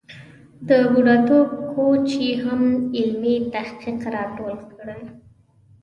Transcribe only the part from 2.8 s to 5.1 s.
علمي تحقیق را ټول کړی.